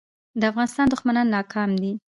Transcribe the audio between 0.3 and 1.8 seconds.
د افغانستان دښمنان ناکام